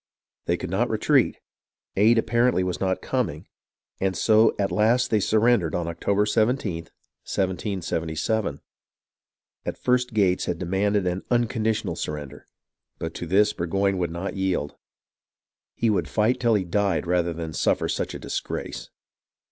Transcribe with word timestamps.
They 0.45 0.57
could 0.57 0.71
not 0.71 0.89
retreat, 0.89 1.37
aid 1.95 2.17
apparently 2.17 2.63
was 2.63 2.79
not 2.79 3.03
coming, 3.03 3.45
and 3.99 4.17
so 4.17 4.55
at 4.57 4.71
last 4.71 5.11
tJicy 5.11 5.21
surrendered 5.21 5.73
OqX.o\)^x 5.73 5.95
17th, 6.05 6.89
1777. 7.29 8.61
At 9.63 9.77
first 9.77 10.15
Gates 10.15 10.45
had 10.45 10.57
demanded 10.57 11.05
an 11.05 11.21
unconditional 11.29 11.95
surrender, 11.95 12.47
but 12.97 13.13
to 13.13 13.27
this 13.27 13.53
Burgoyne 13.53 13.99
would 13.99 14.09
not 14.09 14.35
yield. 14.35 14.73
He 15.75 15.91
would 15.91 16.07
fight 16.07 16.39
till 16.39 16.55
he 16.55 16.63
died 16.65 17.05
rather 17.05 17.31
than 17.31 17.53
suffer 17.53 17.87
such 17.87 18.13
disgrace. 18.19 18.89